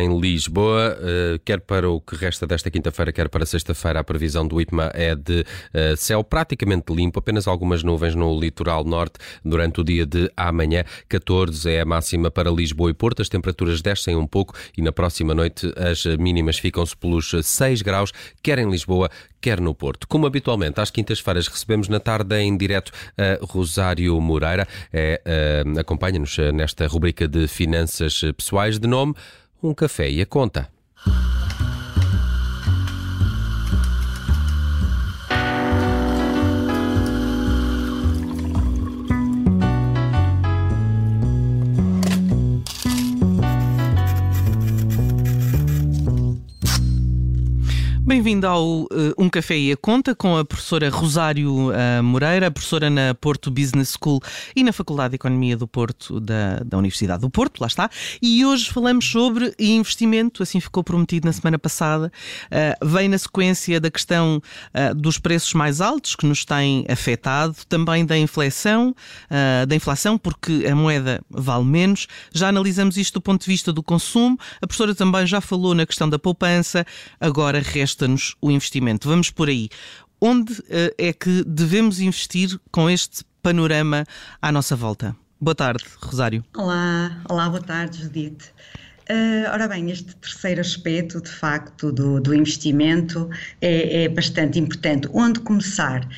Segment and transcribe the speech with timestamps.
[0.00, 4.46] em Lisboa, eh, quer para o que resta desta quinta-feira, quer para sexta-feira, a previsão
[4.46, 9.80] do IPMA é de eh, céu praticamente limpo, apenas algumas nuvens no litoral norte durante
[9.80, 10.82] o dia de amanhã.
[11.08, 14.90] 14 é a máxima para Lisboa e Porto, as temperaturas descem um pouco e na
[14.90, 18.12] próxima noite as mínimas ficam-se pelos 6 graus,
[18.42, 19.08] quer em Lisboa,
[19.40, 20.08] quer no Porto.
[20.08, 24.66] Como habitualmente, às quintas-feiras recebemos na tarde em direto a Rosário Moreira.
[24.92, 25.20] É,
[25.66, 29.14] uh, Acompanha-nos nesta rubrica de finanças pessoais de nome
[29.64, 30.68] Um Café e a Conta.
[48.24, 48.88] Bem-vindo ao uh,
[49.18, 53.94] Um Café e a Conta com a professora Rosário uh, Moreira, professora na Porto Business
[54.02, 54.18] School
[54.56, 57.90] e na Faculdade de Economia do Porto, da, da Universidade do Porto, lá está.
[58.22, 62.10] E hoje falamos sobre investimento, assim ficou prometido na semana passada.
[62.46, 64.40] Uh, vem na sequência da questão
[64.96, 68.94] dos preços mais altos que nos têm afetado, também da inflação,
[69.68, 72.06] da inflação, porque a moeda vale menos.
[72.32, 74.38] Já analisamos isto do ponto de vista do consumo.
[74.62, 76.86] A professora também já falou na questão da poupança.
[77.20, 78.08] Agora resta
[78.40, 79.08] o investimento.
[79.08, 79.68] Vamos por aí.
[80.20, 84.06] Onde uh, é que devemos investir com este panorama
[84.40, 85.14] à nossa volta?
[85.40, 86.42] Boa tarde, Rosário.
[86.56, 88.46] Olá, olá, boa tarde, Judite.
[89.10, 93.28] Uh, ora bem, este terceiro aspecto, de facto, do, do investimento
[93.60, 95.06] é, é bastante importante.
[95.12, 96.08] Onde começar?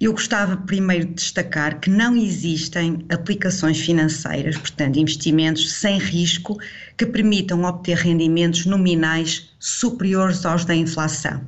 [0.00, 6.58] Eu gostava primeiro de destacar que não existem aplicações financeiras, portanto, investimentos sem risco,
[6.96, 11.40] que permitam obter rendimentos nominais superiores aos da inflação.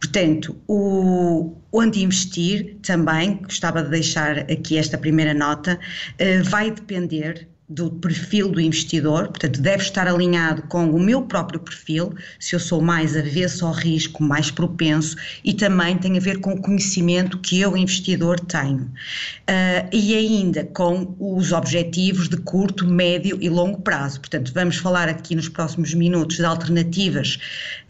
[0.00, 5.78] Portanto, o, onde investir também, gostava de deixar aqui esta primeira nota,
[6.18, 11.60] eh, vai depender do perfil do investidor, portanto, deve estar alinhado com o meu próprio
[11.60, 16.40] perfil, se eu sou mais avesso ao risco, mais propenso, e também tem a ver
[16.40, 18.84] com o conhecimento que eu, investidor, tenho.
[18.84, 24.20] Uh, e ainda com os objetivos de curto, médio e longo prazo.
[24.20, 27.38] Portanto, vamos falar aqui nos próximos minutos de alternativas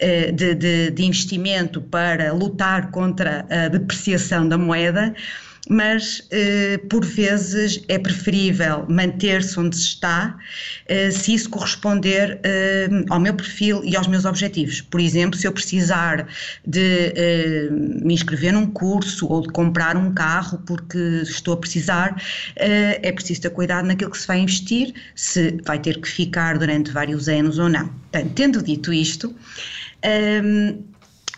[0.02, 5.14] uh, de, de, de investimento para lutar contra a depreciação da moeda
[5.68, 10.36] mas eh, por vezes é preferível manter-se onde se está
[10.86, 14.80] eh, se isso corresponder eh, ao meu perfil e aos meus objetivos.
[14.80, 16.26] Por exemplo, se eu precisar
[16.66, 17.68] de
[18.02, 22.20] me inscrever num curso ou de comprar um carro porque estou a precisar,
[22.56, 26.90] é preciso ter cuidado naquilo que se vai investir, se vai ter que ficar durante
[26.90, 27.88] vários anos ou não.
[27.88, 29.34] Portanto, tendo dito isto,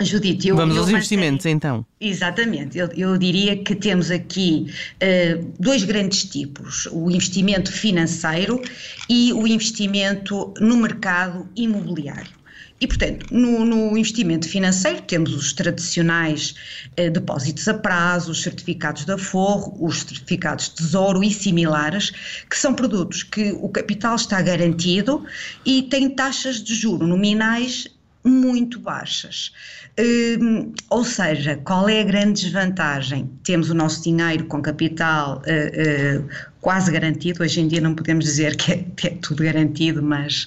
[0.04, 1.84] Judite, eu, Vamos eu aos investimentos então.
[2.00, 4.66] Exatamente, eu, eu, diria que temos aqui
[4.96, 8.60] uh, dois grandes tipos: o investimento financeiro
[9.08, 12.40] e o investimento no mercado imobiliário.
[12.80, 16.54] E, portanto, no, no, investimento financeiro temos os tradicionais
[16.96, 22.10] eh, depósitos a prazo, os certificados de aforro, os certificados de tesouro e similares,
[22.48, 25.26] que são produtos que o capital está garantido
[25.66, 27.86] e têm taxas de juro nominais
[28.24, 29.52] muito baixas.
[29.98, 33.30] Hum, ou seja, qual é a grande desvantagem?
[33.44, 36.28] Temos o nosso dinheiro com capital uh, uh,
[36.60, 40.46] quase garantido, hoje em dia não podemos dizer que é, é tudo garantido, mas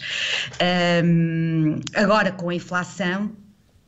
[1.03, 3.31] um, agora com a inflação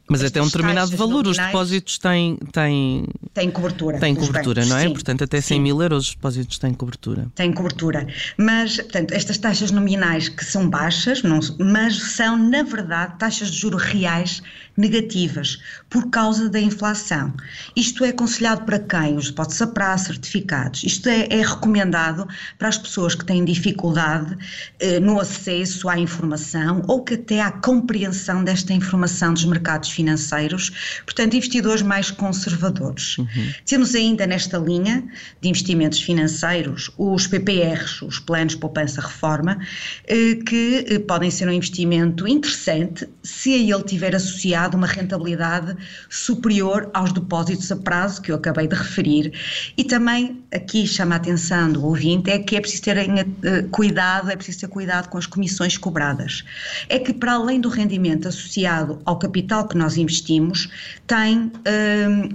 [0.07, 3.99] mas até um determinado valor, os depósitos têm, têm, têm cobertura.
[3.99, 4.83] Têm cobertura, bancos, não é?
[4.83, 5.63] Sim, portanto, até 100 sim.
[5.63, 7.31] mil euros os depósitos têm cobertura.
[7.33, 8.07] Têm cobertura.
[8.38, 13.57] Mas, portanto, estas taxas nominais que são baixas, não, mas são, na verdade, taxas de
[13.57, 14.44] juros reais
[14.77, 15.57] negativas
[15.89, 17.33] por causa da inflação.
[17.75, 19.15] Isto é aconselhado para quem?
[19.17, 20.83] Os depósitos a prazo, certificados.
[20.83, 22.27] Isto é, é, recomendado
[22.59, 24.38] para as pessoas que têm dificuldade
[24.79, 31.01] eh, no acesso à informação ou que até à compreensão desta informação dos mercados financeiros,
[31.06, 33.17] portanto, investidores mais conservadores.
[33.17, 33.53] Uhum.
[33.66, 35.03] Temos ainda nesta linha
[35.41, 39.59] de investimentos financeiros os PPRs, os Planos de Poupança Reforma,
[40.07, 45.75] eh, que eh, podem ser um investimento interessante se a ele tiver associado uma rentabilidade
[46.09, 49.33] superior aos depósitos a prazo que eu acabei de referir.
[49.77, 54.30] E também aqui chama a atenção do ouvinte é que é preciso ter eh, cuidado,
[54.30, 56.44] é preciso ter cuidado com as comissões cobradas.
[56.89, 60.67] É que para além do rendimento associado ao capital que nós nós investimos
[61.05, 61.51] tem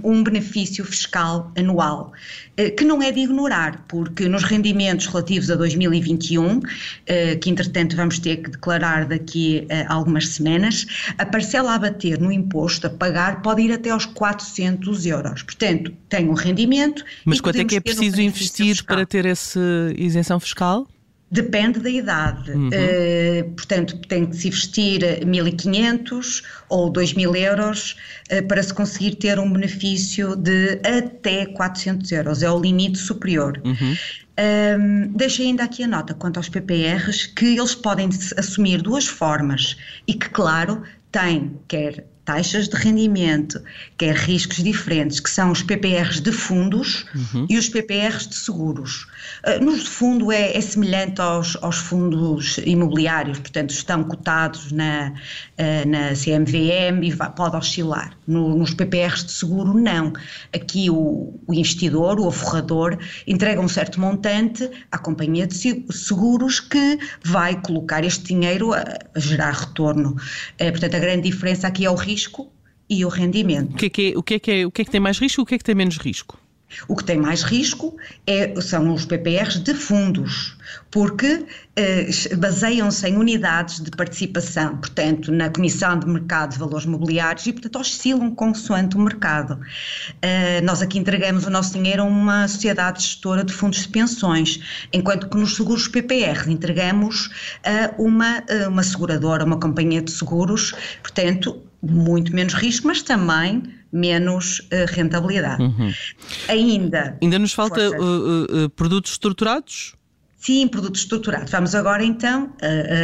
[0.03, 2.13] um, um benefício fiscal anual,
[2.55, 6.61] eh, que não é de ignorar, porque nos rendimentos relativos a 2021,
[7.05, 10.85] eh, que entretanto vamos ter que declarar daqui a algumas semanas,
[11.17, 15.43] a parcela a bater no imposto a pagar pode ir até aos 400 euros.
[15.43, 17.03] Portanto, tem um rendimento.
[17.25, 18.95] Mas quanto é que é preciso investir fiscal.
[18.95, 19.59] para ter essa
[19.97, 20.87] isenção fiscal?
[21.31, 22.51] Depende da idade.
[22.51, 22.67] Uhum.
[22.67, 27.95] Uh, portanto, tem que se investir 1.500 ou 2.000 euros
[28.29, 32.43] uh, para se conseguir ter um benefício de até 400 euros.
[32.43, 33.61] É o limite superior.
[33.63, 33.95] Uhum.
[34.41, 39.77] Um, deixei ainda aqui a nota quanto aos PPRs que eles podem assumir duas formas
[40.07, 43.61] e que, claro, têm quer taxas de rendimento,
[43.97, 47.45] quer riscos diferentes, que são os PPRs de fundos uhum.
[47.49, 49.07] e os PPRs de seguros.
[49.45, 55.89] Uh, no fundo é, é semelhante aos, aos, fundos imobiliários, portanto estão cotados na, uh,
[55.89, 58.17] na CMVM e pode oscilar.
[58.25, 60.13] No, nos PPRs de seguro não.
[60.55, 66.97] Aqui o, o investidor, o aforrador, entrega um certo montante à companhia de seguros que
[67.23, 70.11] vai colocar este dinheiro a, a gerar retorno.
[70.61, 72.51] Uh, portanto a grande diferença aqui é o risco risco
[72.89, 73.73] e o rendimento.
[73.73, 74.99] O que é que, é, o que, é que, é, o que, é que tem
[74.99, 76.37] mais risco e o que é que tem menos risco?
[76.87, 80.57] O que tem mais risco é, são os PPRs de fundos,
[80.89, 81.45] porque
[81.75, 87.51] eh, baseiam-se em unidades de participação, portanto, na Comissão de Mercado de Valores Mobiliários e,
[87.51, 89.59] portanto, oscilam consoante o mercado.
[90.21, 94.87] Eh, nós aqui entregamos o nosso dinheiro a uma sociedade gestora de fundos de pensões,
[94.93, 97.29] enquanto que nos seguros PPR entregamos
[97.65, 103.63] a uma, a uma seguradora, uma companhia de seguros, portanto, muito menos risco, mas também
[103.91, 105.61] menos uh, rentabilidade.
[105.61, 105.91] Uhum.
[106.47, 107.17] Ainda.
[107.21, 109.95] Ainda nos falta uh, uh, produtos estruturados?
[110.37, 111.51] Sim, produtos estruturados.
[111.51, 112.51] Vamos agora então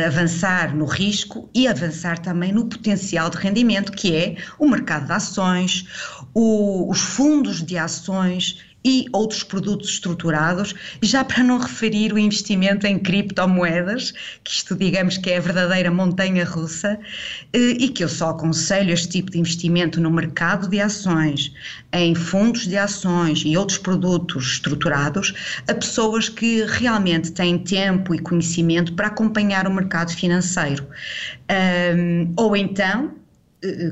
[0.07, 5.11] avançar no risco e avançar também no potencial de rendimento, que é o mercado de
[5.11, 5.85] ações,
[6.33, 12.87] o, os fundos de ações e outros produtos estruturados, já para não referir o investimento
[12.87, 14.13] em criptomoedas,
[14.43, 16.99] que isto digamos que é a verdadeira montanha russa,
[17.53, 21.51] eh, e que eu só aconselho este tipo de investimento no mercado de ações,
[21.91, 25.33] em fundos de ações e outros produtos estruturados,
[25.67, 30.87] a pessoas que realmente têm tempo e conhecimento para acompanhar o mercado financeiro.
[31.49, 33.15] Um, ou então,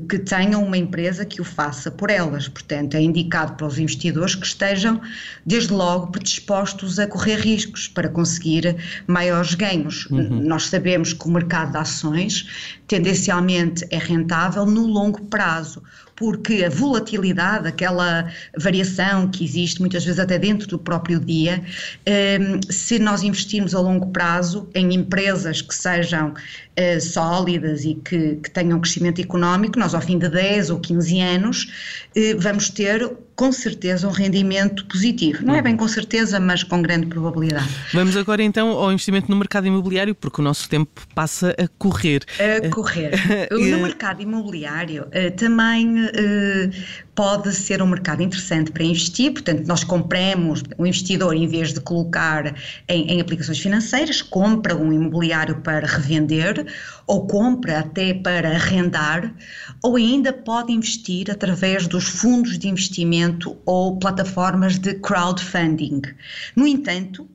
[0.10, 2.48] que tenham uma empresa que o faça por elas.
[2.48, 5.02] Portanto, é indicado para os investidores que estejam,
[5.46, 8.76] desde logo, predispostos a correr riscos para conseguir
[9.08, 10.06] maiores ganhos.
[10.08, 10.42] Uhum.
[10.42, 15.82] Nós sabemos que o mercado de ações tendencialmente é rentável no longo prazo
[16.16, 21.64] porque a volatilidade, aquela variação que existe muitas vezes até dentro do próprio dia,
[22.06, 26.34] ehm, se nós investirmos a longo prazo em empresas que sejam
[26.76, 31.20] eh, sólidas e que, que tenham crescimento económico, nós ao fim de 10 ou 15
[31.20, 35.46] anos eh, vamos ter com certeza um rendimento positivo.
[35.46, 37.68] Não é bem com certeza, mas com grande probabilidade.
[37.94, 42.24] Vamos agora então ao investimento no mercado imobiliário, porque o nosso tempo passa a correr.
[42.40, 43.12] A correr.
[43.52, 46.70] no mercado imobiliário eh, também eh,
[47.14, 51.80] pode ser um mercado interessante para investir, portanto, nós compramos, o investidor, em vez de
[51.82, 52.56] colocar
[52.88, 56.66] em, em aplicações financeiras, compra um imobiliário para revender,
[57.08, 59.34] ou compra até para arrendar,
[59.82, 63.25] ou ainda pode investir através dos fundos de investimento
[63.66, 66.02] ou plataformas de crowdfunding.
[66.56, 67.28] No entanto,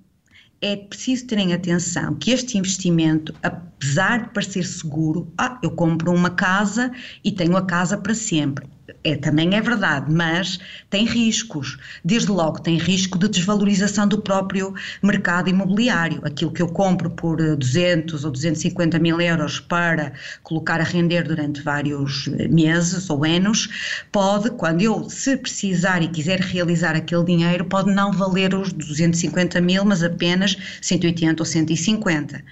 [0.61, 6.31] é preciso terem atenção que este investimento, apesar de parecer seguro, ah, eu compro uma
[6.31, 6.93] casa
[7.25, 8.69] e tenho a casa para sempre
[9.05, 10.59] é, também é verdade, mas
[10.89, 11.79] tem riscos.
[12.05, 16.21] Desde logo tem risco de desvalorização do próprio mercado imobiliário.
[16.25, 21.63] Aquilo que eu compro por 200 ou 250 mil euros para colocar a render durante
[21.63, 23.69] vários eh, meses ou anos,
[24.11, 29.61] pode, quando eu, se precisar e quiser realizar aquele dinheiro, pode não valer os 250
[29.61, 32.43] mil, mas apenas 180 ou 150.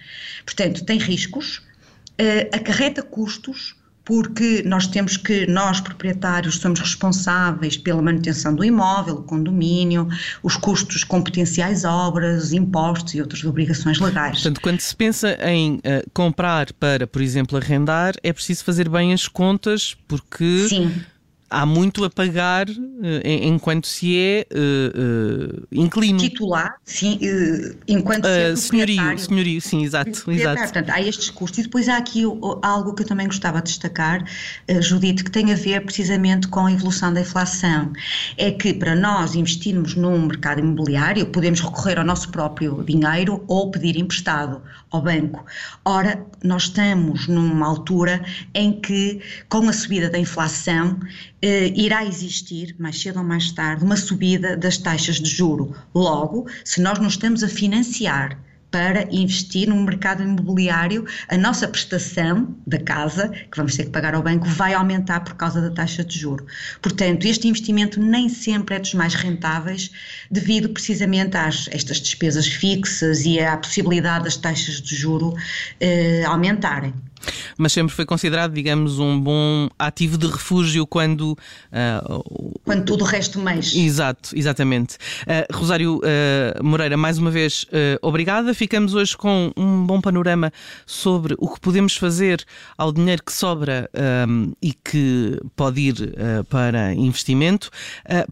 [0.44, 3.77] Portanto, tem riscos, uh, acarreta custos
[4.08, 10.08] porque nós temos que, nós proprietários, somos responsáveis pela manutenção do imóvel, o condomínio,
[10.42, 14.40] os custos com potenciais obras, impostos e outras obrigações legais.
[14.40, 19.12] Portanto, quando se pensa em uh, comprar para, por exemplo, arrendar, é preciso fazer bem
[19.12, 20.66] as contas, porque.
[20.70, 20.90] Sim
[21.50, 26.18] há muito a pagar eh, enquanto se é uh, uh, inquilino.
[26.18, 30.60] Titular, sim, uh, enquanto se é senhorio, senhorio, sim, exato, exato.
[30.60, 31.60] Portanto, há estes custos.
[31.60, 32.24] E depois há aqui
[32.62, 34.24] algo que eu também gostava de destacar,
[34.80, 37.92] Judite, que tem a ver precisamente com a evolução da inflação.
[38.36, 43.70] É que para nós investirmos num mercado imobiliário, podemos recorrer ao nosso próprio dinheiro ou
[43.70, 45.44] pedir emprestado ao banco.
[45.84, 48.24] Ora, nós estamos numa altura
[48.54, 50.98] em que, com a subida da inflação,
[51.40, 55.74] eh, irá existir, mais cedo ou mais tarde, uma subida das taxas de juro.
[55.94, 58.38] Logo, se nós não estamos a financiar
[58.70, 64.14] para investir no mercado imobiliário, a nossa prestação da casa, que vamos ter que pagar
[64.14, 66.46] ao banco, vai aumentar por causa da taxa de juro.
[66.82, 69.90] Portanto, este investimento nem sempre é dos mais rentáveis,
[70.30, 75.34] devido precisamente às estas despesas fixas e à possibilidade das taxas de juro
[75.80, 76.92] eh, aumentarem
[77.56, 81.36] mas sempre foi considerado, digamos, um bom ativo de refúgio quando.
[81.72, 83.80] Uh, quando tudo o resto mexe.
[83.80, 84.96] Exato, exatamente.
[85.22, 87.66] Uh, Rosário uh, Moreira, mais uma vez,
[88.02, 88.54] obrigada.
[88.54, 90.52] Ficamos hoje com um bom panorama
[90.86, 92.44] sobre o que podemos fazer
[92.76, 93.90] ao dinheiro que sobra
[94.28, 96.14] um, e que pode ir
[96.48, 97.70] para investimento.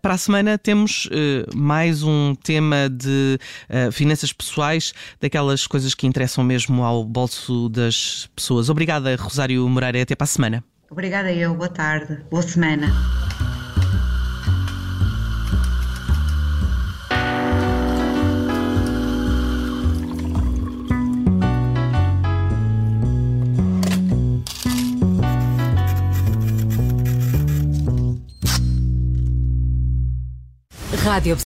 [0.01, 1.09] para a semana temos
[1.55, 3.39] mais um tema de
[3.93, 8.69] finanças pessoais, daquelas coisas que interessam mesmo ao bolso das pessoas.
[8.77, 10.63] Obrigada, Rosário Moreira, até para a semana.
[10.91, 12.93] Obrigada eu, boa tarde, boa semana.
[31.03, 31.35] Rádio